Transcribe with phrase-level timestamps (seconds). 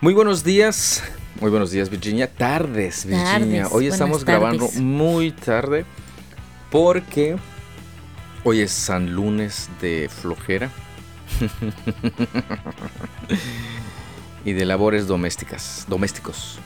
[0.00, 1.02] Muy buenos días,
[1.40, 3.64] muy buenos días Virginia, tardes Virginia.
[3.64, 4.80] Tardes, hoy estamos grabando tardes.
[4.80, 5.84] muy tarde
[6.70, 7.36] porque
[8.42, 10.70] hoy es San Lunes de flojera
[14.44, 16.58] y de labores domésticas, domésticos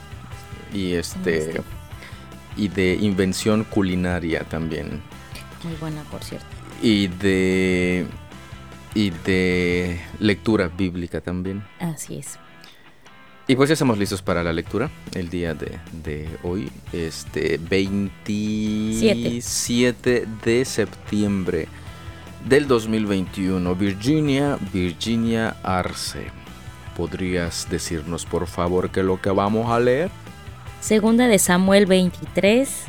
[0.72, 1.60] y este
[2.56, 5.02] y de invención culinaria también
[5.64, 6.46] Muy buena, por cierto.
[6.80, 8.06] y de
[8.94, 11.64] y de lectura bíblica también.
[11.80, 12.38] Así es.
[13.46, 20.26] Y pues ya estamos listos para la lectura el día de, de hoy, este 27
[20.42, 21.68] de septiembre
[22.48, 23.74] del 2021.
[23.74, 26.28] Virginia, Virginia Arce,
[26.96, 30.10] ¿podrías decirnos por favor qué es lo que vamos a leer?
[30.80, 32.84] Segunda de Samuel 23,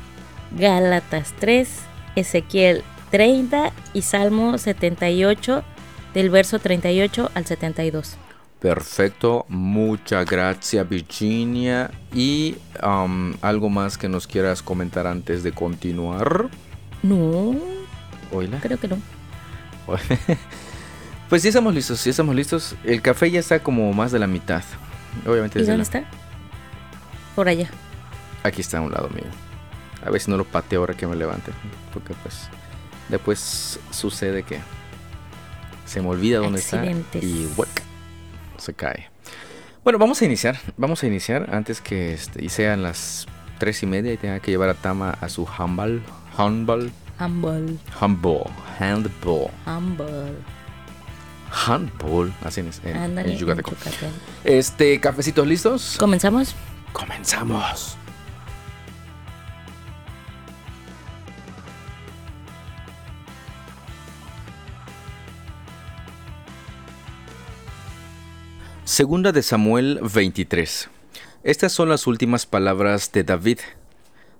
[0.58, 1.70] Gálatas 3,
[2.16, 5.66] Ezequiel 30 y Salmo 78
[6.14, 8.16] del verso 38 al 72.
[8.70, 11.92] Perfecto, muchas gracias Virginia.
[12.12, 16.50] Y um, algo más que nos quieras comentar antes de continuar.
[17.04, 17.56] No,
[18.32, 18.60] Oila.
[18.62, 18.98] creo que no.
[21.30, 22.76] Pues ya estamos listos, ya estamos listos.
[22.84, 24.64] El café ya está como más de la mitad.
[25.28, 26.04] Obviamente ¿Y dónde la- está?
[27.36, 27.70] Por allá.
[28.42, 29.26] aquí está a un lado mío.
[30.04, 31.52] A ver si no lo pateo ahora que me levante.
[31.94, 32.48] Porque pues
[33.10, 34.60] después sucede que
[35.86, 37.24] se me olvida dónde Accidentes.
[37.24, 37.85] está y ¡guac!
[38.58, 39.10] Se cae.
[39.84, 40.58] Bueno, vamos a iniciar.
[40.78, 43.28] Vamos a iniciar antes que este, sean las
[43.60, 46.02] tres y media y tenga que llevar a Tama a su handball.
[46.38, 46.92] Handball.
[47.20, 48.52] Humble, Handball.
[48.80, 49.50] Handball.
[49.66, 50.34] humble.
[51.66, 52.34] Handball.
[52.44, 53.32] Así en, en, Ándale.
[53.32, 53.72] en yucateco.
[53.72, 54.12] en Yucatán.
[54.44, 55.96] Este, cafecitos listos.
[55.98, 56.54] ¿Comenzamos?
[56.92, 57.98] Comenzamos.
[68.96, 70.88] Segunda de Samuel 23.
[71.44, 73.60] Estas son las últimas palabras de David.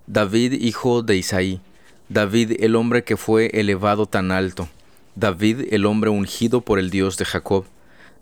[0.06, 1.60] David, hijo de Isaí.
[2.08, 4.70] David, el hombre que fue elevado tan alto.
[5.14, 7.66] David, el hombre ungido por el Dios de Jacob.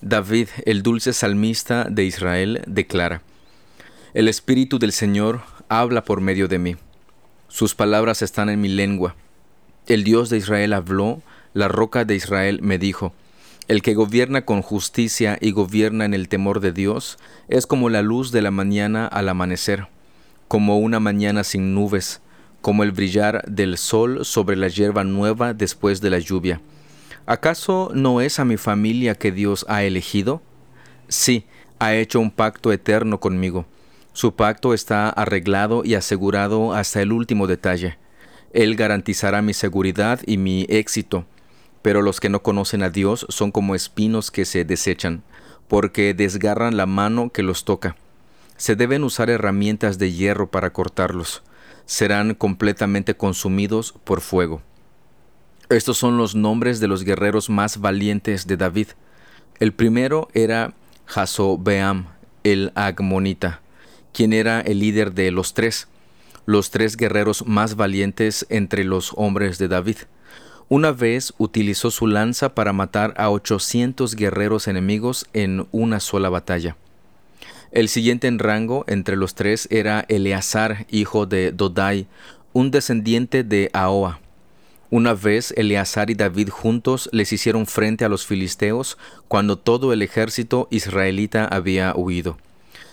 [0.00, 3.22] David, el dulce salmista de Israel, declara.
[4.12, 6.76] El Espíritu del Señor habla por medio de mí.
[7.46, 9.14] Sus palabras están en mi lengua.
[9.86, 11.22] El Dios de Israel habló,
[11.52, 13.14] la roca de Israel me dijo.
[13.66, 17.16] El que gobierna con justicia y gobierna en el temor de Dios
[17.48, 19.88] es como la luz de la mañana al amanecer,
[20.48, 22.20] como una mañana sin nubes,
[22.60, 26.60] como el brillar del sol sobre la hierba nueva después de la lluvia.
[27.24, 30.42] ¿Acaso no es a mi familia que Dios ha elegido?
[31.08, 31.46] Sí,
[31.78, 33.64] ha hecho un pacto eterno conmigo.
[34.12, 37.96] Su pacto está arreglado y asegurado hasta el último detalle.
[38.52, 41.24] Él garantizará mi seguridad y mi éxito.
[41.84, 45.22] Pero los que no conocen a Dios son como espinos que se desechan,
[45.68, 47.94] porque desgarran la mano que los toca.
[48.56, 51.42] Se deben usar herramientas de hierro para cortarlos.
[51.84, 54.62] Serán completamente consumidos por fuego.
[55.68, 58.88] Estos son los nombres de los guerreros más valientes de David.
[59.60, 60.72] El primero era
[61.04, 62.06] Jasobeam,
[62.44, 63.60] el Agmonita,
[64.14, 65.88] quien era el líder de los tres,
[66.46, 69.98] los tres guerreros más valientes entre los hombres de David.
[70.68, 76.76] Una vez utilizó su lanza para matar a 800 guerreros enemigos en una sola batalla.
[77.70, 82.06] El siguiente en rango entre los tres era Eleazar, hijo de Dodai,
[82.52, 84.20] un descendiente de Ahoa.
[84.90, 88.96] Una vez Eleazar y David juntos les hicieron frente a los filisteos
[89.28, 92.38] cuando todo el ejército israelita había huido.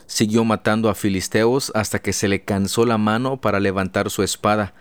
[0.07, 4.73] Siguió matando a filisteos hasta que se le cansó la mano para levantar su espada,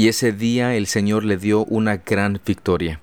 [0.00, 3.00] y ese día el Señor le dio una gran victoria.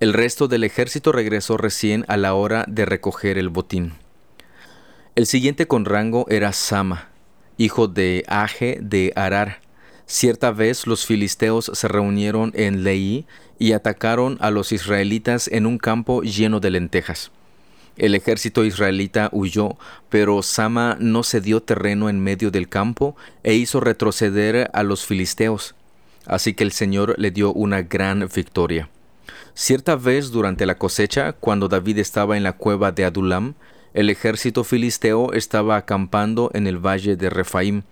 [0.00, 3.92] El resto del ejército regresó recién a la hora de recoger el botín.
[5.14, 7.06] El siguiente con rango era Sama,
[7.56, 9.60] hijo de Age de Arar.
[10.06, 13.24] Cierta vez los filisteos se reunieron en Leí
[13.60, 17.30] y atacaron a los israelitas en un campo lleno de lentejas.
[17.96, 19.78] El ejército israelita huyó,
[20.08, 23.14] pero Sama no cedió terreno en medio del campo
[23.44, 25.76] e hizo retroceder a los filisteos.
[26.28, 28.90] Así que el Señor le dio una gran victoria.
[29.54, 33.54] Cierta vez durante la cosecha, cuando David estaba en la cueva de Adulam,
[33.94, 37.82] el ejército filisteo estaba acampando en el valle de Refaim.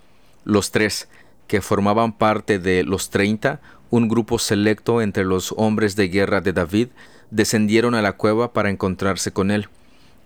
[0.45, 1.09] Los tres,
[1.49, 3.61] que formaban parte de los treinta,
[3.91, 6.89] un grupo selecto entre los hombres de guerra de David,
[7.31, 9.69] descendieron a la cueva para encontrarse con él.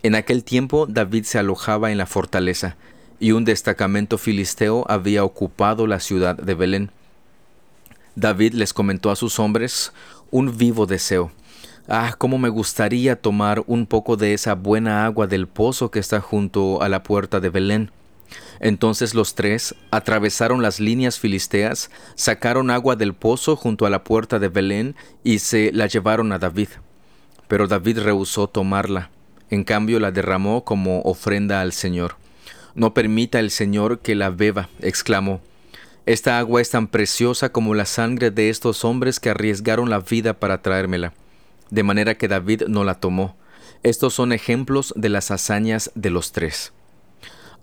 [0.02, 2.76] En aquel tiempo David se alojaba en la fortaleza,
[3.20, 6.90] y un destacamento filisteo había ocupado la ciudad de Belén.
[8.16, 9.92] David les comentó a sus hombres
[10.30, 11.32] un vivo deseo.
[11.88, 16.20] Ah, cómo me gustaría tomar un poco de esa buena agua del pozo que está
[16.20, 17.90] junto a la puerta de Belén.
[18.60, 24.38] Entonces los tres atravesaron las líneas filisteas, sacaron agua del pozo junto a la puerta
[24.38, 26.68] de Belén y se la llevaron a David.
[27.48, 29.10] Pero David rehusó tomarla,
[29.48, 32.16] en cambio la derramó como ofrenda al Señor.
[32.74, 35.40] No permita el Señor que la beba, exclamó.
[36.06, 40.34] Esta agua es tan preciosa como la sangre de estos hombres que arriesgaron la vida
[40.34, 41.12] para traérmela
[41.70, 43.36] de manera que David no la tomó.
[43.82, 46.72] Estos son ejemplos de las hazañas de los tres.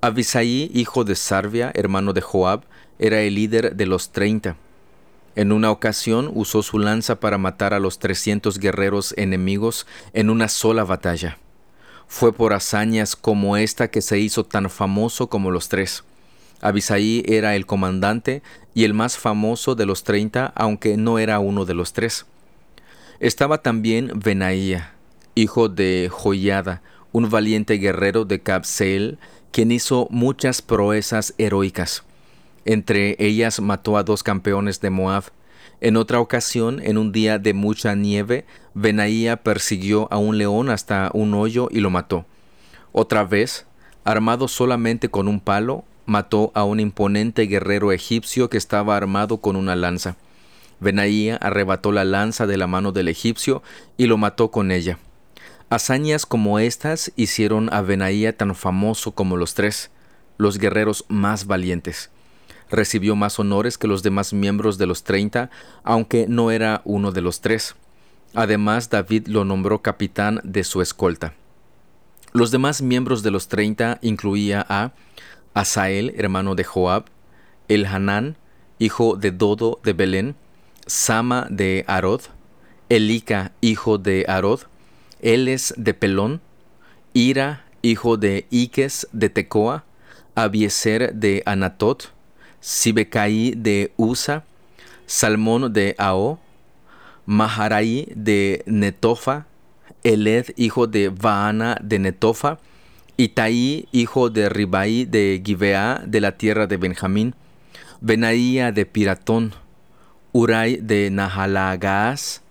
[0.01, 2.63] Abisaí, hijo de Sarvia, hermano de Joab,
[2.99, 4.55] era el líder de los treinta.
[5.35, 10.47] En una ocasión usó su lanza para matar a los trescientos guerreros enemigos en una
[10.47, 11.37] sola batalla.
[12.07, 16.03] Fue por hazañas como esta que se hizo tan famoso como los tres.
[16.61, 18.41] Abisaí era el comandante
[18.73, 22.25] y el más famoso de los treinta, aunque no era uno de los tres.
[23.19, 24.93] Estaba también Benaía,
[25.35, 26.81] hijo de Joyada,
[27.11, 29.17] un valiente guerrero de Cabseel,
[29.51, 32.03] quien hizo muchas proezas heroicas.
[32.65, 35.23] Entre ellas mató a dos campeones de Moab.
[35.79, 41.09] En otra ocasión, en un día de mucha nieve, Benaía persiguió a un león hasta
[41.13, 42.25] un hoyo y lo mató.
[42.91, 43.65] Otra vez,
[44.03, 49.55] armado solamente con un palo, mató a un imponente guerrero egipcio que estaba armado con
[49.55, 50.15] una lanza.
[50.79, 53.61] Benaía arrebató la lanza de la mano del egipcio
[53.97, 54.97] y lo mató con ella.
[55.69, 59.91] Hazañas como estas hicieron a Benaía tan famoso como los tres,
[60.37, 62.09] los guerreros más valientes.
[62.69, 65.49] Recibió más honores que los demás miembros de los treinta,
[65.83, 67.75] aunque no era uno de los tres.
[68.33, 71.33] Además, David lo nombró capitán de su escolta.
[72.33, 74.91] Los demás miembros de los treinta incluía a
[75.57, 77.05] Asael, hermano de Joab,
[77.67, 78.37] El Hanán,
[78.77, 80.35] hijo de Dodo de Belén,
[80.85, 82.21] Sama de Arod,
[82.89, 84.61] Elika, hijo de Arod,
[85.19, 86.41] Eles de Pelón,
[87.13, 89.83] Ira, hijo de Iques de Tecoa,
[90.35, 92.13] Abieser de Anatot,
[92.59, 94.43] Sibecaí de Usa,
[95.07, 96.39] Salmón de Ao,
[97.25, 99.47] Maharaí de Netofa,
[100.03, 102.59] Eled, hijo de Vaana de Netofa,
[103.19, 107.33] Itaí, hijo de Ribai de Gibeá de la tierra de Benjamín,
[107.99, 109.55] Benaía de Piratón,
[110.33, 112.43] Uray de Nahalagas,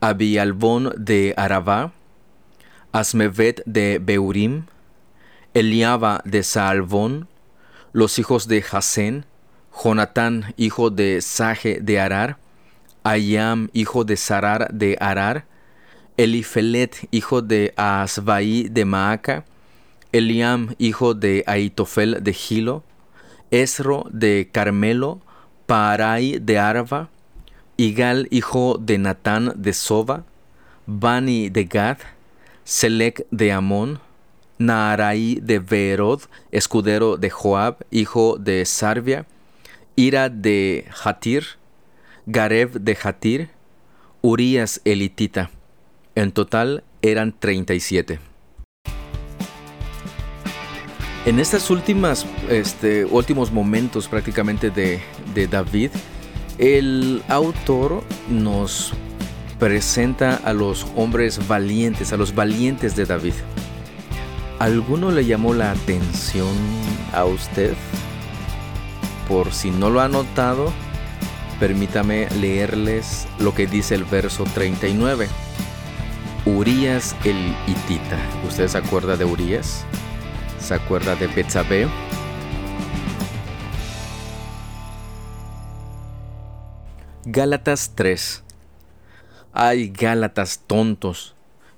[0.00, 1.92] Abialbón de Arabá,
[2.92, 4.66] Asmevet de Beurim,
[5.54, 7.26] Eliaba de Saalbón,
[7.94, 9.24] los hijos de Jasén,
[9.72, 12.36] Jonatán, hijo de Saje de Arar,
[13.04, 15.46] Ayam, hijo de Sarar de Arar,
[16.18, 19.46] Elifelet, hijo de Asbaí de Maaca,
[20.14, 22.84] Eliam, hijo de Aitofel de Gilo,
[23.50, 25.20] Esro de Carmelo,
[25.66, 27.10] Parai de Arva,
[27.76, 30.24] Igal, hijo de Natán de Soba,
[30.86, 31.98] Bani de Gad,
[32.62, 33.98] Selec de Amón,
[34.56, 36.20] Naarai de Verod,
[36.52, 39.26] escudero de Joab, hijo de Sarvia,
[39.96, 41.44] Ira de Hatir,
[42.26, 43.50] Gareb de Hatir,
[44.22, 45.50] Urias elitita.
[46.14, 48.33] En total eran 37.
[51.26, 55.00] En estas últimas, este, últimos momentos prácticamente de,
[55.34, 55.90] de David,
[56.58, 58.92] el autor nos
[59.58, 63.32] presenta a los hombres valientes, a los valientes de David.
[64.58, 66.54] ¿Alguno le llamó la atención
[67.14, 67.72] a usted?
[69.26, 70.70] Por si no lo ha notado,
[71.58, 75.28] permítame leerles lo que dice el verso 39.
[76.44, 78.18] Urias el hitita.
[78.46, 79.86] ¿Usted se acuerda de Urias?
[80.64, 81.86] ¿Se acuerda de Betsabé?
[87.26, 88.42] Gálatas 3
[89.52, 91.34] Ay, Gálatas tontos,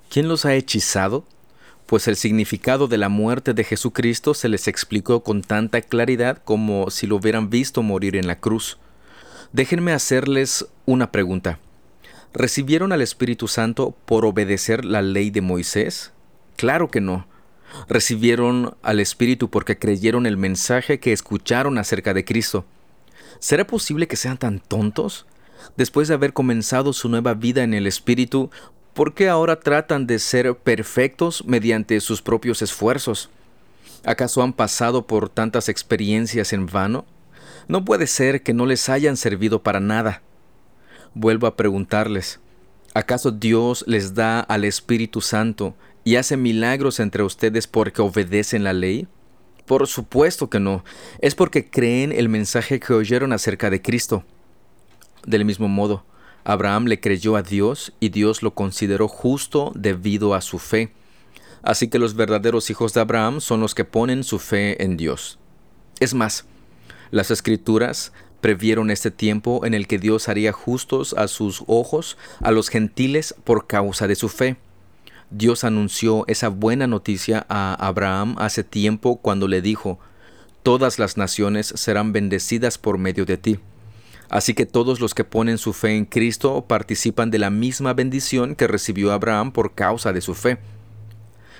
[0.08, 1.24] ¿quién los ha hechizado?
[1.86, 6.88] Pues el significado de la muerte de Jesucristo se les explicó con tanta claridad como
[6.92, 8.78] si lo hubieran visto morir en la cruz.
[9.52, 11.58] Déjenme hacerles una pregunta.
[12.32, 16.12] ¿Recibieron al Espíritu Santo por obedecer la ley de Moisés?
[16.54, 17.26] Claro que no
[17.88, 22.64] recibieron al Espíritu porque creyeron el mensaje que escucharon acerca de Cristo.
[23.38, 25.26] ¿Será posible que sean tan tontos?
[25.76, 28.50] Después de haber comenzado su nueva vida en el Espíritu,
[28.95, 33.30] ¿por qué ahora tratan de ser perfectos mediante sus propios esfuerzos?
[34.04, 37.04] ¿Acaso han pasado por tantas experiencias en vano?
[37.68, 40.23] No puede ser que no les hayan servido para nada.
[41.14, 42.38] Vuelvo a preguntarles,
[42.95, 45.75] ¿acaso Dios les da al Espíritu Santo
[46.06, 49.08] y hace milagros entre ustedes porque obedecen la ley?
[49.66, 50.84] Por supuesto que no,
[51.18, 54.22] es porque creen el mensaje que oyeron acerca de Cristo.
[55.26, 56.06] Del mismo modo,
[56.44, 60.92] Abraham le creyó a Dios y Dios lo consideró justo debido a su fe.
[61.64, 65.40] Así que los verdaderos hijos de Abraham son los que ponen su fe en Dios.
[65.98, 66.44] Es más,
[67.10, 72.52] las escrituras previeron este tiempo en el que Dios haría justos a sus ojos a
[72.52, 74.56] los gentiles por causa de su fe.
[75.30, 79.99] Dios anunció esa buena noticia a Abraham hace tiempo cuando le dijo,
[80.62, 83.61] Todas las naciones serán bendecidas por medio de ti.
[84.28, 88.56] Así que todos los que ponen su fe en Cristo participan de la misma bendición
[88.56, 90.59] que recibió Abraham por causa de su fe.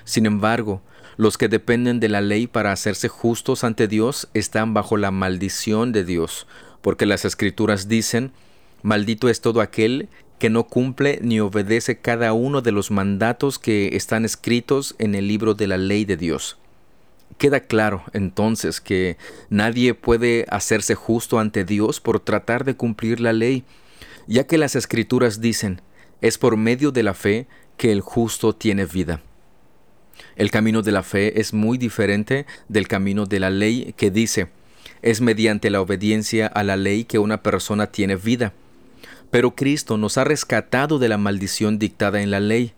[0.03, 0.81] Sin embargo,
[1.15, 5.91] los que dependen de la ley para hacerse justos ante Dios están bajo la maldición
[5.91, 6.45] de Dios,
[6.81, 8.31] porque las escrituras dicen,
[8.83, 13.95] Maldito es todo aquel que no cumple ni obedece cada uno de los mandatos que
[13.95, 16.57] están escritos en el libro de la ley de Dios.
[17.37, 19.17] Queda claro entonces que
[19.49, 23.63] nadie puede hacerse justo ante Dios por tratar de cumplir la ley,
[24.27, 25.81] ya que las escrituras dicen,
[26.21, 29.21] es por medio de la fe que el justo tiene vida.
[30.35, 34.47] El camino de la fe es muy diferente del camino de la ley que dice,
[35.01, 38.53] es mediante la obediencia a la ley que una persona tiene vida.
[39.31, 42.73] Pero Cristo nos ha rescatado de la maldición dictada en la ley.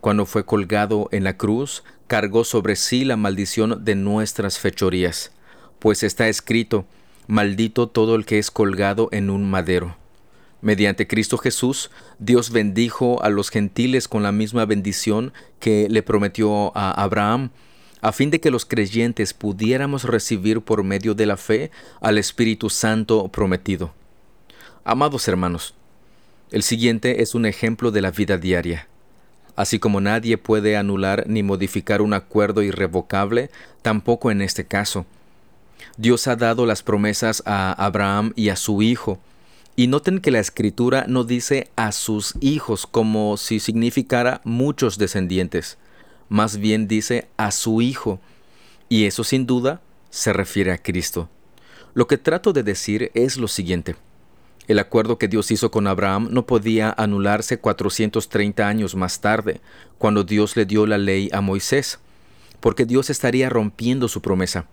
[0.00, 5.32] Cuando fue colgado en la cruz, cargó sobre sí la maldición de nuestras fechorías,
[5.78, 6.86] pues está escrito,
[7.26, 9.96] maldito todo el que es colgado en un madero.
[10.60, 16.76] Mediante Cristo Jesús, Dios bendijo a los gentiles con la misma bendición que le prometió
[16.76, 17.50] a Abraham,
[18.00, 22.70] a fin de que los creyentes pudiéramos recibir por medio de la fe al Espíritu
[22.70, 23.92] Santo prometido.
[24.84, 25.74] Amados hermanos,
[26.50, 28.88] el siguiente es un ejemplo de la vida diaria.
[29.54, 33.50] Así como nadie puede anular ni modificar un acuerdo irrevocable,
[33.82, 35.06] tampoco en este caso.
[35.96, 39.18] Dios ha dado las promesas a Abraham y a su hijo,
[39.76, 45.78] y noten que la escritura no dice a sus hijos como si significara muchos descendientes
[46.28, 48.20] más bien dice a su Hijo,
[48.88, 51.28] y eso sin duda se refiere a Cristo.
[51.94, 53.96] Lo que trato de decir es lo siguiente.
[54.68, 59.60] El acuerdo que Dios hizo con Abraham no podía anularse 430 años más tarde,
[59.98, 62.00] cuando Dios le dio la ley a Moisés,
[62.60, 64.66] porque Dios estaría rompiendo su promesa.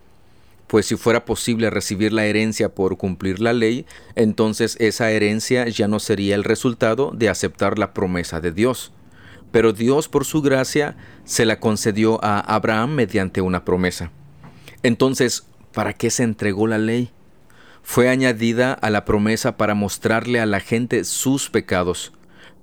[0.67, 3.85] Pues si fuera posible recibir la herencia por cumplir la ley,
[4.15, 8.91] entonces esa herencia ya no sería el resultado de aceptar la promesa de Dios
[9.53, 14.09] pero Dios por su gracia se la concedió a Abraham mediante una promesa.
[14.81, 17.11] Entonces, ¿para qué se entregó la ley?
[17.83, 22.11] Fue añadida a la promesa para mostrarle a la gente sus pecados,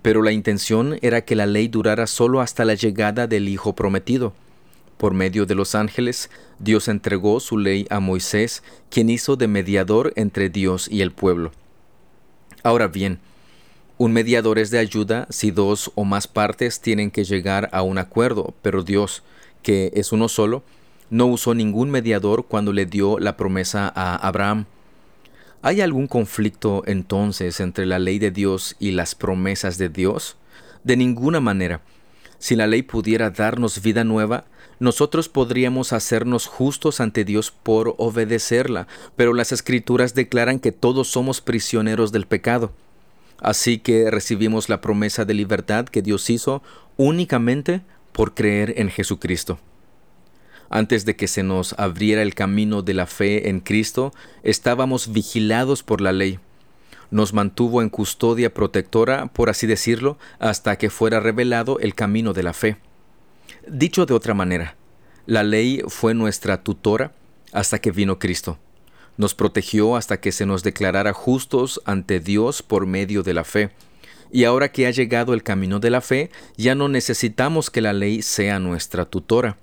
[0.02, 4.32] pero la intención era que la ley durara solo hasta la llegada del Hijo prometido.
[4.96, 10.12] Por medio de los ángeles, Dios entregó su ley a Moisés, quien hizo de mediador
[10.16, 11.52] entre Dios y el pueblo.
[12.62, 13.18] Ahora bien,
[13.98, 17.98] un mediador es de ayuda si dos o más partes tienen que llegar a un
[17.98, 19.22] acuerdo, pero Dios,
[19.62, 20.62] que es uno solo,
[21.10, 24.64] no usó ningún mediador cuando le dio la promesa a Abraham.
[25.62, 30.38] ¿Hay algún conflicto entonces entre la ley de Dios y las promesas de Dios?
[30.84, 31.82] De ninguna manera.
[32.38, 34.44] Si la ley pudiera darnos vida nueva,
[34.78, 41.42] nosotros podríamos hacernos justos ante Dios por obedecerla, pero las escrituras declaran que todos somos
[41.42, 42.72] prisioneros del pecado.
[43.38, 46.62] Así que recibimos la promesa de libertad que Dios hizo
[46.96, 49.58] únicamente por creer en Jesucristo.
[50.70, 55.82] Antes de que se nos abriera el camino de la fe en Cristo, estábamos vigilados
[55.82, 56.38] por la ley.
[57.10, 62.42] Nos mantuvo en custodia protectora, por así decirlo, hasta que fuera revelado el camino de
[62.44, 62.78] la fe.
[63.68, 64.76] Dicho de otra manera,
[65.26, 67.12] la ley fue nuestra tutora
[67.52, 68.58] hasta que vino Cristo
[69.20, 73.70] nos protegió hasta que se nos declarara justos ante Dios por medio de la fe.
[74.32, 77.92] Y ahora que ha llegado el camino de la fe, ya no necesitamos que la
[77.92, 79.58] ley sea nuestra tutora,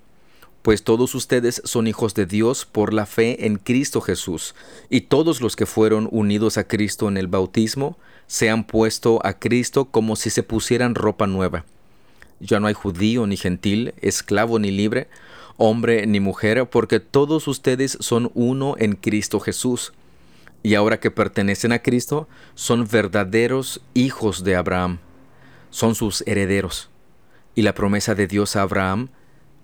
[0.67, 4.53] pues todos ustedes son hijos de Dios por la fe en Cristo Jesús,
[4.89, 9.39] y todos los que fueron unidos a Cristo en el bautismo se han puesto a
[9.39, 11.63] Cristo como si se pusieran ropa nueva.
[12.41, 15.07] Ya no hay judío ni gentil, esclavo ni libre,
[15.55, 19.93] hombre ni mujer, porque todos ustedes son uno en Cristo Jesús.
[20.63, 24.99] Y ahora que pertenecen a Cristo, son verdaderos hijos de Abraham,
[25.69, 26.89] son sus herederos.
[27.55, 29.07] Y la promesa de Dios a Abraham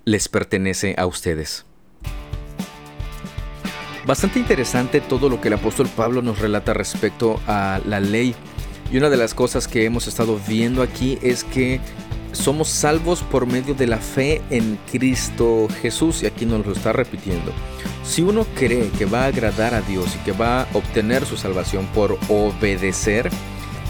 [0.05, 1.65] les pertenece a ustedes.
[4.05, 8.35] Bastante interesante todo lo que el apóstol Pablo nos relata respecto a la ley.
[8.91, 11.79] Y una de las cosas que hemos estado viendo aquí es que
[12.33, 16.91] somos salvos por medio de la fe en Cristo Jesús y aquí nos lo está
[16.91, 17.53] repitiendo.
[18.03, 21.37] Si uno cree que va a agradar a Dios y que va a obtener su
[21.37, 23.29] salvación por obedecer,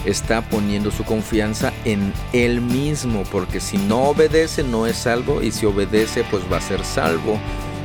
[0.04, 5.50] está poniendo su confianza en él mismo, porque si no obedece no es salvo y
[5.50, 7.38] si obedece pues va a ser salvo.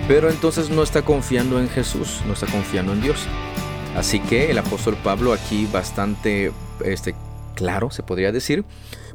[0.08, 3.28] Pero entonces no está confiando en Jesús, no está confiando en Dios.
[3.96, 6.52] Así que el apóstol Pablo aquí bastante
[6.84, 7.16] este,
[7.56, 8.66] claro, se podría decir,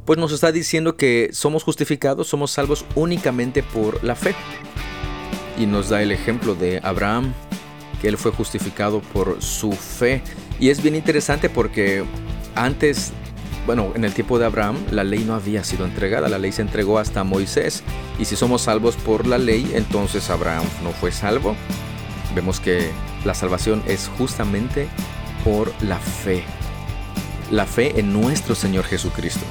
[0.05, 4.35] pues nos está diciendo que somos justificados, somos salvos únicamente por la fe.
[5.57, 7.33] Y nos da el ejemplo de Abraham,
[8.01, 10.21] que él fue justificado por su fe.
[10.59, 12.03] Y es bien interesante porque
[12.55, 13.11] antes,
[13.65, 16.61] bueno, en el tiempo de Abraham, la ley no había sido entregada, la ley se
[16.61, 17.83] entregó hasta Moisés.
[18.17, 21.55] Y si somos salvos por la ley, entonces Abraham no fue salvo.
[22.33, 22.91] Vemos que
[23.23, 24.87] la salvación es justamente
[25.43, 26.43] por la fe.
[27.51, 29.45] La fe en nuestro Señor Jesucristo.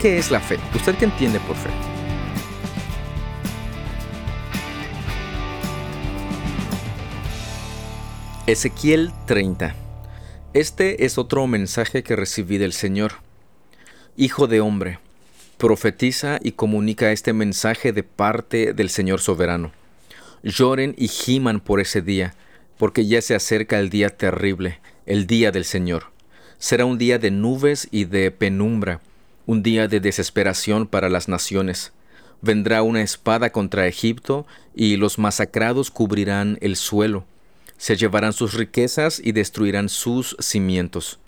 [0.00, 0.58] ¿Qué es la fe?
[0.74, 1.70] ¿Usted qué entiende por fe?
[8.46, 9.89] Ezequiel 30.
[10.52, 13.12] Este es otro mensaje que recibí del Señor.
[14.16, 14.98] Hijo de hombre,
[15.58, 19.70] profetiza y comunica este mensaje de parte del Señor soberano.
[20.42, 22.34] Lloren y giman por ese día,
[22.78, 26.06] porque ya se acerca el día terrible, el día del Señor.
[26.58, 29.00] Será un día de nubes y de penumbra,
[29.46, 31.92] un día de desesperación para las naciones.
[32.42, 37.24] Vendrá una espada contra Egipto, y los masacrados cubrirán el suelo
[37.80, 41.18] se llevarán sus riquezas y destruirán sus cimientos.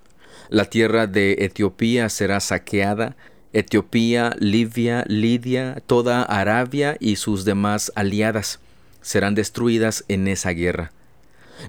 [0.51, 3.17] La tierra de Etiopía será saqueada,
[3.55, 8.61] Etiopía, Libia, Lidia, toda Arabia y sus demás aliadas
[9.01, 10.93] serán destruidas en esa guerra.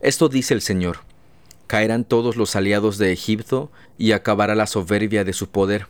[0.02, 0.98] Esto dice el Señor.
[1.68, 5.88] Caerán todos los aliados de Egipto y acabará la soberbia de su poder.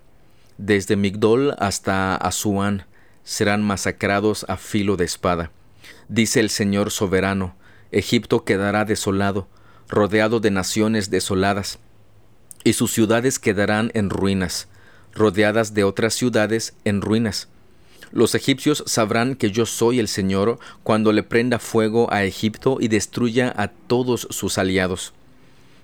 [0.60, 2.86] Desde Migdol hasta Asuán
[3.24, 5.50] serán masacrados a filo de espada.
[6.10, 7.56] Dice el Señor soberano,
[7.94, 9.48] Egipto quedará desolado,
[9.88, 11.80] rodeado de naciones desoladas,
[12.64, 14.68] y sus ciudades quedarán en ruinas,
[15.14, 17.48] rodeadas de otras ciudades en ruinas.
[18.12, 22.88] Los egipcios sabrán que yo soy el Señor cuando le prenda fuego a Egipto y
[22.88, 25.14] destruya a todos sus aliados.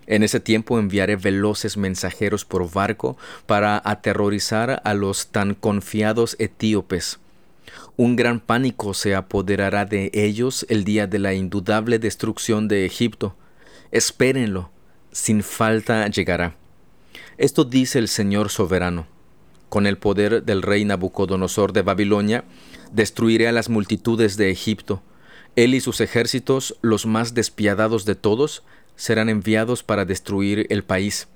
[0.07, 7.19] En ese tiempo enviaré veloces mensajeros por barco para aterrorizar a los tan confiados etíopes
[7.99, 13.35] un gran pánico se apoderará de ellos el día de la indudable destrucción de Egipto.
[13.91, 14.71] Espérenlo,
[15.12, 16.55] sin falta llegará.
[17.38, 19.05] Esto dice el Señor soberano.
[19.67, 22.45] Con el poder del rey Nabucodonosor de Babilonia,
[22.93, 25.01] destruiré a las multitudes de Egipto.
[25.57, 28.63] Él y sus ejércitos, los más despiadados de todos,
[28.95, 31.27] serán enviados para destruir el país.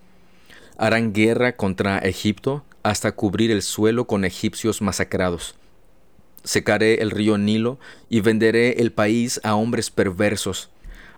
[0.78, 5.56] Harán guerra contra Egipto hasta cubrir el suelo con egipcios masacrados
[6.44, 7.80] Secaré el río Nilo
[8.10, 10.70] y venderé el país a hombres perversos.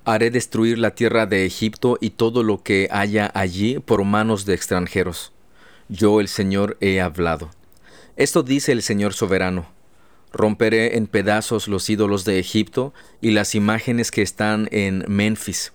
[0.03, 4.53] Haré destruir la tierra de Egipto y todo lo que haya allí por manos de
[4.53, 5.31] extranjeros.
[5.89, 7.49] Yo el Señor he hablado.
[8.15, 9.67] Esto dice el Señor soberano.
[10.31, 15.73] Romperé en pedazos los ídolos de Egipto y las imágenes que están en Memphis.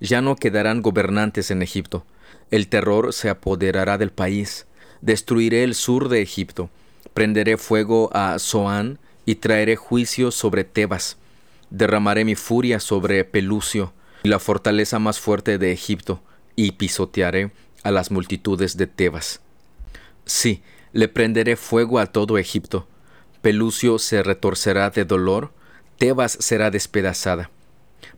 [0.00, 2.04] Ya no quedarán gobernantes en Egipto.
[2.52, 4.66] El terror se apoderará del país.
[5.00, 6.70] Destruiré el sur de Egipto
[7.14, 11.18] Prenderé fuego a Zoán y traeré juicio sobre Tebas.
[11.70, 16.22] Derramaré mi furia sobre Pelucio y la fortaleza más fuerte de Egipto,
[16.54, 17.50] y pisotearé
[17.82, 19.40] a las multitudes de Tebas.
[20.24, 22.86] Sí, le prenderé fuego a todo Egipto.
[23.40, 25.52] Pelucio se retorcerá de dolor,
[25.98, 27.50] Tebas será despedazada.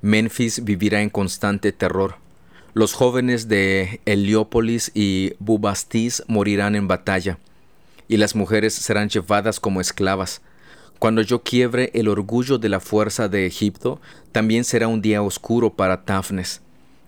[0.03, 2.17] Memphis vivirá en constante terror.
[2.75, 7.39] Los jóvenes de Heliópolis y Bubastis morirán en batalla
[8.09, 10.43] y las mujeres serán llevadas como esclavas.
[10.99, 14.01] Cuando yo quiebre el orgullo de la fuerza de Egipto,
[14.33, 16.61] también será un día oscuro para Tafnes.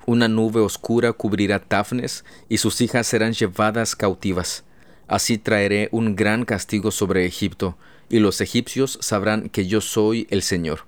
[0.07, 4.65] Una nube oscura cubrirá Tafnes, y sus hijas serán llevadas cautivas.
[5.09, 7.77] Así traeré un gran castigo sobre Egipto,
[8.09, 10.81] y los egipcios sabrán que yo soy el Señor.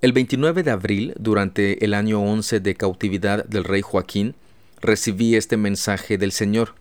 [0.00, 4.34] El 29 de abril, durante el año 11 de cautividad del rey Joaquín,
[4.80, 6.74] recibí este mensaje del Señor.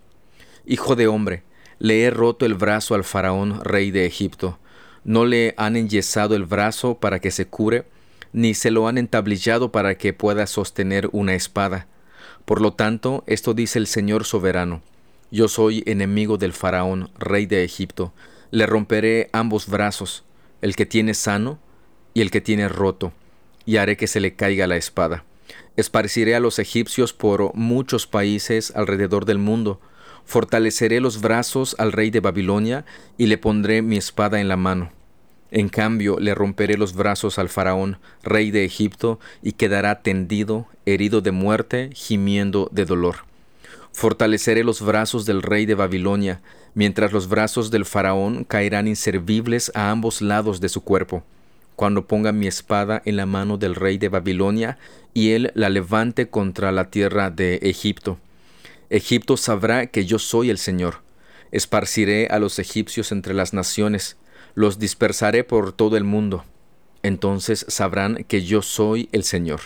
[0.65, 1.43] Hijo de hombre,
[1.81, 4.59] le he roto el brazo al faraón rey de Egipto.
[5.03, 7.85] No le han enyesado el brazo para que se cure,
[8.33, 11.87] ni se lo han entablillado para que pueda sostener una espada.
[12.45, 14.83] Por lo tanto, esto dice el Señor soberano.
[15.31, 18.13] Yo soy enemigo del faraón, rey de Egipto.
[18.51, 20.23] Le romperé ambos brazos,
[20.61, 21.57] el que tiene sano
[22.13, 23.11] y el que tiene roto,
[23.65, 25.25] y haré que se le caiga la espada.
[25.77, 29.81] Esparciré a los egipcios por muchos países alrededor del mundo,
[30.25, 32.85] Fortaleceré los brazos al rey de Babilonia
[33.17, 34.91] y le pondré mi espada en la mano.
[35.51, 41.19] En cambio, le romperé los brazos al faraón, rey de Egipto, y quedará tendido, herido
[41.19, 43.17] de muerte, gimiendo de dolor.
[43.91, 46.39] Fortaleceré los brazos del rey de Babilonia,
[46.73, 51.23] mientras los brazos del faraón caerán inservibles a ambos lados de su cuerpo,
[51.75, 54.77] cuando ponga mi espada en la mano del rey de Babilonia
[55.13, 58.17] y él la levante contra la tierra de Egipto.
[58.91, 61.01] Egipto sabrá que yo soy el Señor.
[61.51, 64.17] Esparciré a los egipcios entre las naciones,
[64.53, 66.43] los dispersaré por todo el mundo.
[67.01, 69.61] Entonces sabrán que yo soy el Señor.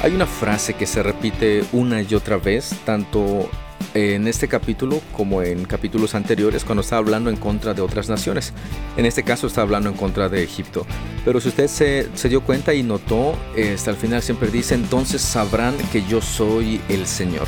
[0.00, 3.50] Hay una frase que se repite una y otra vez, tanto
[3.94, 8.52] en este capítulo como en capítulos anteriores cuando está hablando en contra de otras naciones.
[8.96, 10.86] En este caso está hablando en contra de Egipto.
[11.24, 13.34] Pero si usted se, dio cuenta y notó,
[13.74, 17.46] hasta el final siempre dice, entonces sabrán que yo soy el Señor.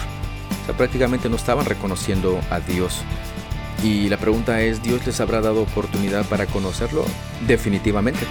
[0.63, 3.03] O sea, prácticamente no estaban reconociendo a Dios.
[3.83, 7.05] Y la pregunta es, ¿Dios les habrá dado oportunidad para conocerlo?
[7.47, 8.27] Definitivamente.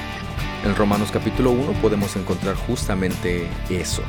[0.63, 4.03] En Romanos capítulo 1 podemos encontrar justamente eso.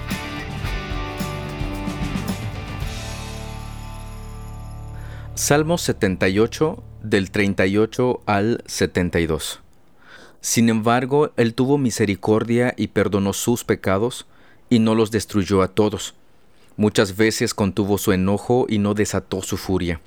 [5.44, 9.58] Salmo 78 del 38 al 72.
[10.40, 14.28] Sin embargo, Él tuvo misericordia y perdonó sus pecados,
[14.70, 16.14] y no los destruyó a todos.
[16.76, 20.00] Muchas veces contuvo su enojo y no desató su furia.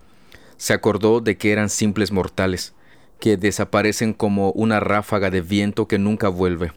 [0.55, 2.73] Se acordó de que eran simples mortales,
[3.19, 6.71] que desaparecen como una ráfaga de viento que nunca vuelve.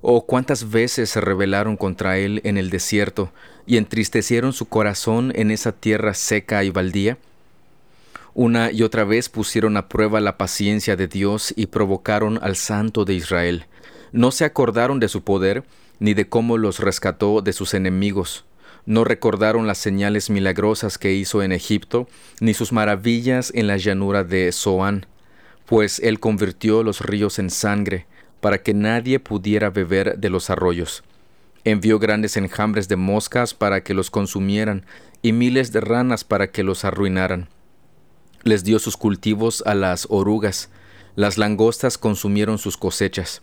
[0.00, 3.32] O cuántas veces se rebelaron contra él en el desierto
[3.66, 7.18] y entristecieron su corazón en esa tierra seca y baldía.
[8.36, 13.04] Una y otra vez pusieron a prueba la paciencia de Dios y provocaron al Santo
[13.04, 13.64] de Israel.
[14.12, 15.64] No se acordaron de su poder,
[15.98, 18.44] ni de cómo los rescató de sus enemigos.
[18.84, 24.22] No recordaron las señales milagrosas que hizo en Egipto, ni sus maravillas en la llanura
[24.22, 25.06] de Zoán
[25.66, 28.06] pues él convirtió los ríos en sangre,
[28.40, 31.02] para que nadie pudiera beber de los arroyos.
[31.64, 34.86] Envió grandes enjambres de moscas para que los consumieran,
[35.22, 37.48] y miles de ranas para que los arruinaran.
[38.42, 40.70] Les dio sus cultivos a las orugas,
[41.14, 43.42] las langostas consumieron sus cosechas,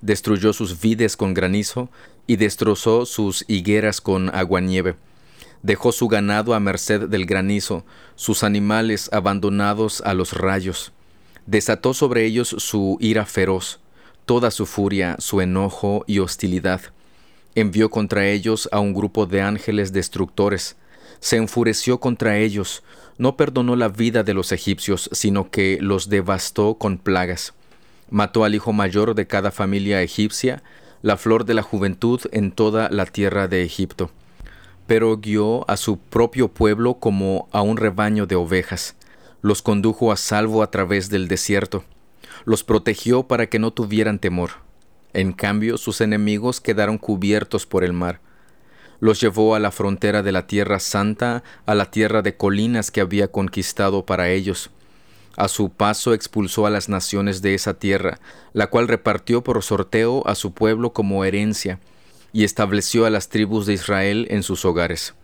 [0.00, 1.88] destruyó sus vides con granizo,
[2.26, 4.96] y destrozó sus higueras con aguanieve.
[5.62, 10.92] Dejó su ganado a merced del granizo, sus animales abandonados a los rayos
[11.46, 13.80] desató sobre ellos su ira feroz,
[14.24, 16.80] toda su furia, su enojo y hostilidad.
[17.54, 20.76] Envió contra ellos a un grupo de ángeles destructores,
[21.20, 22.82] se enfureció contra ellos,
[23.18, 27.54] no perdonó la vida de los egipcios, sino que los devastó con plagas.
[28.10, 30.62] Mató al hijo mayor de cada familia egipcia,
[31.02, 34.10] la flor de la juventud en toda la tierra de Egipto.
[34.86, 38.96] Pero guió a su propio pueblo como a un rebaño de ovejas
[39.44, 41.84] los condujo a salvo a través del desierto,
[42.46, 44.52] los protegió para que no tuvieran temor.
[45.12, 48.22] En cambio, sus enemigos quedaron cubiertos por el mar.
[49.00, 53.00] Los llevó a la frontera de la tierra santa, a la tierra de colinas que
[53.00, 54.70] había conquistado para ellos.
[55.36, 58.20] A su paso expulsó a las naciones de esa tierra,
[58.52, 61.80] la cual repartió por sorteo a su pueblo como herencia,
[62.32, 65.14] y estableció a las tribus de Israel en sus hogares.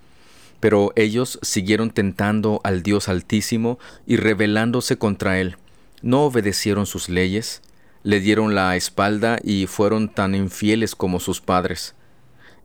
[0.59, 5.56] Pero ellos siguieron tentando al Dios Altísimo y rebelándose contra él.
[6.02, 7.62] No obedecieron sus leyes,
[8.02, 11.94] le dieron la espalda y fueron tan infieles como sus padres.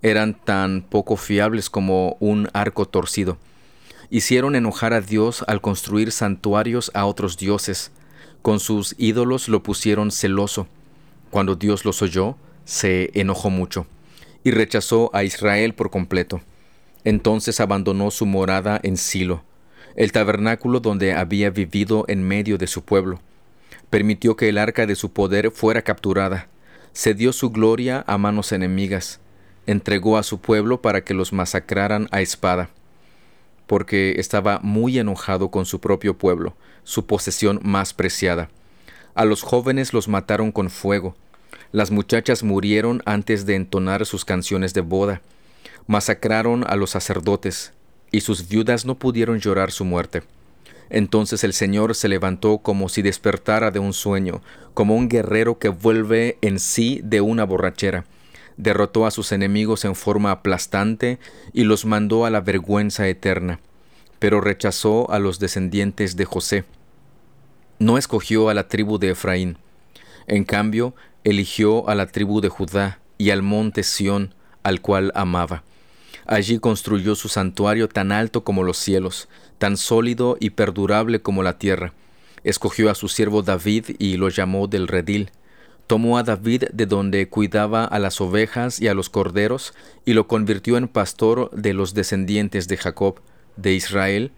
[0.02, 3.38] Eran tan poco fiables como un arco torcido.
[4.10, 7.92] Hicieron enojar a Dios al construir santuarios a otros dioses.
[8.42, 10.68] Con sus ídolos lo pusieron celoso.
[11.32, 13.88] Cuando Dios los oyó, se enojó mucho
[14.44, 16.40] y rechazó a Israel por completo.
[17.04, 19.44] Entonces abandonó su morada en Silo,
[19.96, 23.20] el tabernáculo donde había vivido en medio de su pueblo.
[23.90, 26.48] Permitió que el arca de su poder fuera capturada.
[26.94, 29.20] Cedió su gloria a manos enemigas.
[29.68, 32.70] Entregó a su pueblo para que los masacraran a espada.
[33.68, 38.50] Porque estaba muy enojado con su propio pueblo, su posesión más preciada.
[39.16, 41.16] A los jóvenes los mataron con fuego.
[41.72, 45.22] Las muchachas murieron antes de entonar sus canciones de boda
[45.88, 47.74] masacraron a los sacerdotes,
[48.12, 50.24] y sus viudas no pudieron llorar su muerte.
[50.90, 54.42] Entonces el Señor se levantó como si despertara de un sueño,
[54.74, 58.06] como un guerrero que vuelve en sí de una borrachera.
[58.58, 61.20] Derrotó a sus enemigos en forma aplastante
[61.54, 63.60] y los mandó a la vergüenza eterna,
[64.20, 66.64] pero rechazó a los descendientes de José.
[67.80, 69.58] No escogió a la tribu de Efraín.
[70.28, 75.64] En cambio, eligió a la tribu de Judá y al monte Sión, al cual amaba.
[76.26, 81.58] Allí construyó su santuario tan alto como los cielos, tan sólido y perdurable como la
[81.58, 81.94] tierra.
[82.44, 85.32] Escogió a su siervo David y lo llamó del redil.
[85.88, 90.28] Tomó a David de donde cuidaba a las ovejas y a los corderos, y lo
[90.28, 93.22] convirtió en pastor de los descendientes de Jacob,
[93.56, 94.32] de Israel,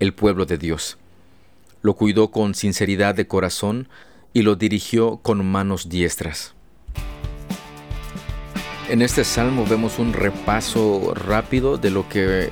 [0.00, 0.96] el pueblo de Dios.
[1.82, 3.88] Lo cuidó con sinceridad de corazón
[4.32, 6.54] y lo dirigió con manos diestras.
[8.88, 12.50] En este salmo vemos un repaso rápido de lo que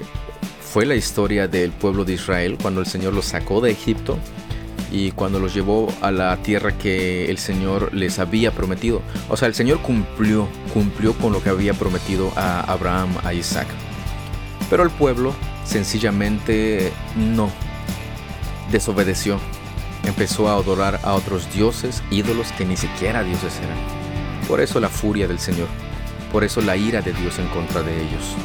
[0.60, 4.18] fue la historia del pueblo de Israel cuando el Señor los sacó de Egipto
[4.92, 9.00] y cuando los llevó a la tierra que el Señor les había prometido.
[9.30, 13.66] O sea, el Señor cumplió, cumplió con lo que había prometido a Abraham, a Isaac.
[14.68, 17.50] Pero el pueblo sencillamente no
[18.70, 19.38] desobedeció.
[20.04, 23.78] Empezó a adorar a otros dioses, ídolos que ni siquiera dioses eran.
[24.46, 25.68] Por eso la furia del Señor.
[26.30, 28.36] Por eso la ira de Dios en contra de ellos.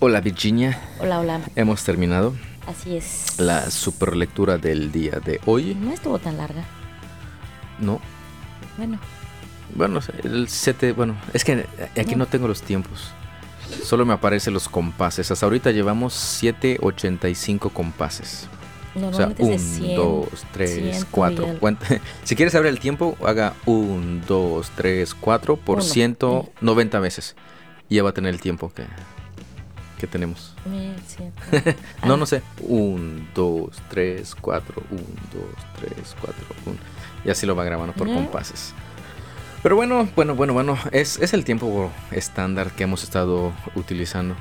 [0.00, 0.80] Hola Virginia.
[0.98, 1.40] Hola, hola.
[1.56, 2.34] Hemos terminado
[2.66, 3.38] Así es.
[3.38, 5.74] la super lectura del día de hoy.
[5.74, 6.64] No estuvo tan larga.
[7.78, 8.00] No.
[8.78, 8.98] Bueno,
[9.74, 11.66] Bueno, el sete, bueno, es que
[12.00, 13.12] aquí no tengo los tiempos.
[13.84, 15.30] Solo me aparecen los compases.
[15.30, 18.48] Hasta ahorita llevamos 785 compases.
[18.96, 19.96] O sea, normalmente es 1, de 100.
[19.96, 21.46] 2, 3, ciento y 4.
[21.46, 21.78] algo.
[22.24, 25.84] Si quieres saber el tiempo, haga 1, 2, 3, 4 por Uno.
[25.84, 27.36] 190 veces.
[27.88, 28.84] Y ya va a tener el tiempo que,
[30.00, 30.54] que tenemos.
[30.64, 31.32] 1100.
[32.04, 32.42] No, Ah, no sé.
[32.62, 35.02] 1, 2, 3, 4, 1,
[35.80, 36.76] 2, 3, 4, 1.
[37.24, 38.72] Y así lo va grabando por compases.
[39.62, 40.78] Pero bueno, bueno, bueno, bueno.
[40.90, 44.34] Es, es el tiempo estándar que hemos estado utilizando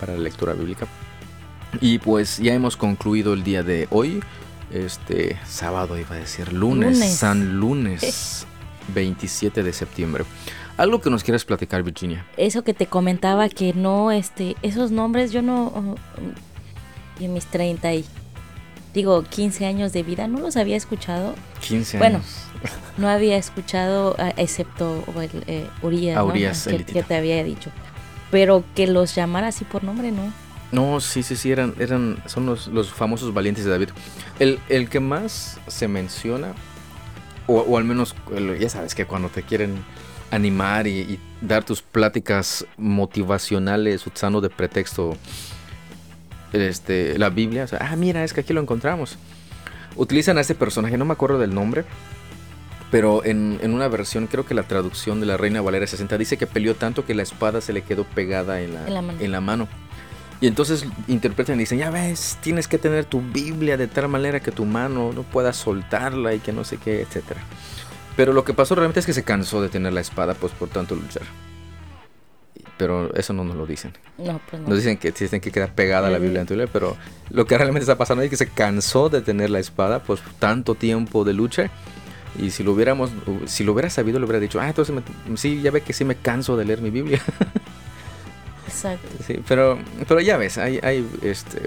[0.00, 0.86] para la lectura bíblica.
[1.80, 4.22] Y pues ya hemos concluido el día de hoy.
[4.72, 7.16] Este sábado iba a decir lunes, Lunes.
[7.16, 8.46] San Lunes
[8.94, 10.24] 27 de septiembre.
[10.76, 12.26] Algo que nos quieras platicar, Virginia.
[12.36, 15.94] Eso que te comentaba que no, este, esos nombres yo no,
[17.20, 18.04] y en mis 30 y,
[18.92, 21.34] digo, 15 años de vida, no los había escuchado.
[21.60, 22.40] 15 Bueno, años.
[22.96, 26.22] No había escuchado, excepto el, eh, Urias.
[26.22, 27.70] Urias, que, que te había dicho.
[28.30, 30.32] Pero que los llamara así por nombre, no.
[30.72, 33.90] No, sí, sí, sí, eran, eran, son los, los famosos valientes de David.
[34.38, 36.54] El, el que más se menciona,
[37.46, 38.14] o, o al menos,
[38.58, 39.84] ya sabes que cuando te quieren
[40.30, 45.16] animar y, y dar tus pláticas motivacionales usando de pretexto
[46.52, 49.18] este, la Biblia, o sea, ah, mira, es que aquí lo encontramos.
[49.96, 51.84] Utilizan a este personaje, no me acuerdo del nombre,
[52.90, 56.36] pero en, en una versión, creo que la traducción de la Reina Valera 60 dice
[56.36, 59.18] que peleó tanto que la espada se le quedó pegada en la, En la mano.
[59.20, 59.68] en la mano.
[60.40, 64.40] Y entonces interpretan y dicen, ya ves, tienes que tener tu Biblia de tal manera
[64.40, 67.40] que tu mano no pueda soltarla y que no sé qué, etcétera.
[68.16, 70.68] Pero lo que pasó realmente es que se cansó de tener la espada, pues por
[70.68, 71.22] tanto luchar.
[72.76, 73.92] Pero eso no nos lo dicen.
[74.18, 74.68] No, pues no.
[74.68, 76.96] Nos dicen que tienen que quedar pegada a la Biblia en tu pero
[77.30, 80.74] lo que realmente está pasando es que se cansó de tener la espada, pues tanto
[80.74, 81.70] tiempo de lucha.
[82.36, 83.10] Y si lo hubiéramos,
[83.46, 86.04] si lo hubiera sabido, le hubiera dicho, ah, entonces me- sí, ya ve que sí
[86.04, 87.20] me canso de leer mi Biblia.
[88.66, 89.08] Exacto.
[89.24, 91.62] Sí, pero, pero ya ves, hay, hay este,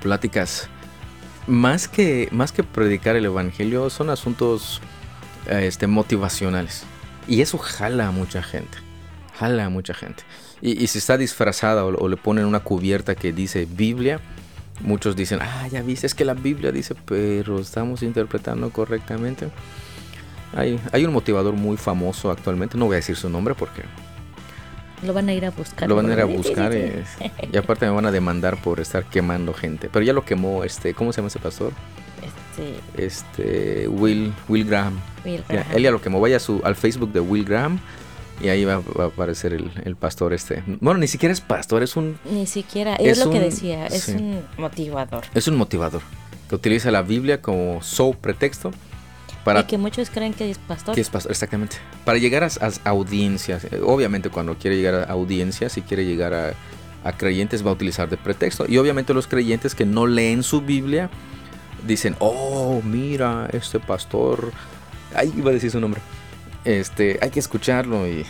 [0.00, 0.68] pláticas.
[1.46, 4.80] Más que, más que predicar el evangelio, son asuntos
[5.48, 6.84] este, motivacionales.
[7.28, 8.78] Y eso jala a mucha gente.
[9.38, 10.22] Jala a mucha gente.
[10.60, 14.20] Y, y si está disfrazada o, o le ponen una cubierta que dice Biblia,
[14.80, 19.48] muchos dicen, ah, ya viste, es que la Biblia dice, pero estamos interpretando correctamente.
[20.54, 23.82] Hay, hay un motivador muy famoso actualmente, no voy a decir su nombre porque
[25.04, 25.88] Lo van a ir a buscar.
[25.88, 27.04] lo van a ir a buscar y,
[27.52, 29.88] y aparte me van a demandar por estar quemando gente.
[29.92, 31.72] Pero ya lo quemó este, ¿cómo se llama ese pastor?
[32.96, 33.04] Este,
[33.84, 34.98] Este Will Will Graham.
[35.24, 35.66] Will Ya, Graham.
[35.76, 36.20] él ya lo quemó.
[36.20, 37.78] Vaya a su, al Facebook de Will Graham
[38.42, 40.62] y ahí va, va a aparecer el, el pastor este.
[40.80, 44.04] Bueno, ni siquiera es pastor, es un Ni siquiera, es, Es lo que decía, es
[44.04, 44.12] sí.
[44.12, 45.24] un motivador.
[45.34, 46.00] es un motivador
[46.48, 48.70] que utiliza la Biblia como so pretexto
[49.44, 50.94] para y que muchos creen que es pastor.
[50.94, 51.76] que es pastor, exactamente.
[52.04, 56.52] Para llegar a, a audiencias, obviamente cuando quiere llegar a audiencias y quiere llegar a,
[57.04, 58.66] a creyentes va a utilizar de pretexto.
[58.68, 61.08] Y obviamente los creyentes que no leen su Biblia
[61.86, 64.52] dicen, oh, mira, este pastor,
[65.14, 66.00] ahí iba a decir su nombre,
[66.64, 68.24] este, hay que escucharlo y...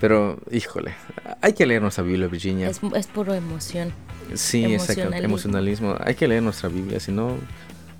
[0.00, 0.94] Pero, híjole,
[1.40, 2.68] hay que leer nuestra Biblia, Virginia.
[2.68, 3.92] Es, es puro emoción.
[4.34, 5.94] sí, exacto, emocionalismo.
[6.00, 7.36] Hay que leer nuestra Biblia, si no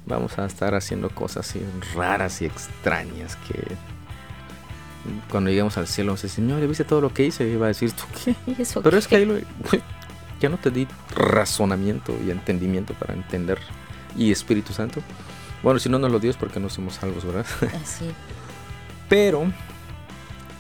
[0.07, 1.61] vamos a estar haciendo cosas así
[1.95, 3.77] raras y extrañas que
[5.31, 7.49] cuando lleguemos al cielo, vamos a decir, Señor, ¿ya viste todo lo que hice?
[7.49, 8.35] Y va a decir, ¿tú qué?
[8.47, 9.37] ¿Y eso Pero es que ahí lo,
[10.41, 13.59] ya no te di razonamiento y entendimiento para entender.
[14.17, 15.01] Y Espíritu Santo.
[15.63, 17.47] Bueno, si no nos lo dio es porque no somos salvos, ¿verdad?
[17.83, 18.11] Así.
[19.09, 19.51] Pero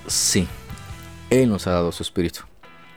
[0.06, 0.46] sí,
[1.30, 2.42] Él nos ha dado su Espíritu.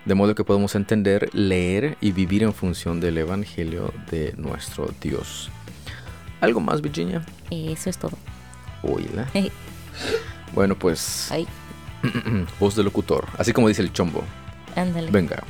[0.06, 5.50] de modo que podamos entender, leer y vivir en función del Evangelio de nuestro Dios.
[6.42, 7.26] ¿Algo más, Virginia?
[7.50, 8.18] Eso es todo.
[8.84, 9.28] Oíla.
[10.54, 11.32] bueno, pues...
[11.32, 11.48] Ay.
[12.60, 14.24] voz de locutor, así como dice el chombo.
[14.76, 15.10] Ándale.
[15.10, 15.42] Venga.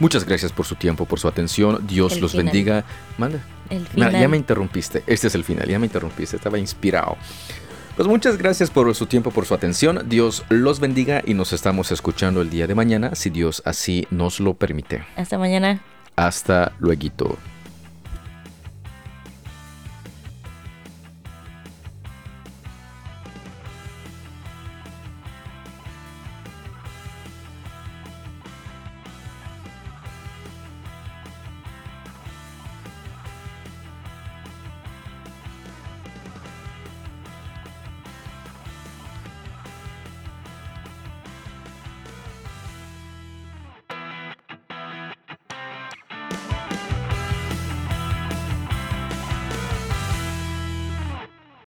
[0.00, 1.84] Muchas gracias por su tiempo, por su atención.
[1.86, 2.46] Dios El los final.
[2.46, 2.84] bendiga.
[3.18, 3.40] Manda.
[3.70, 4.12] El Mira, final.
[4.22, 5.02] ya me interrumpiste.
[5.06, 5.68] Este es el final.
[5.68, 6.36] Ya me interrumpiste.
[6.36, 7.16] Estaba inspirado.
[7.96, 10.08] Pues muchas gracias por su tiempo, por su atención.
[10.08, 14.38] Dios los bendiga y nos estamos escuchando el día de mañana, si Dios así nos
[14.38, 15.04] lo permite.
[15.16, 15.80] Hasta mañana.
[16.14, 17.36] Hasta luego.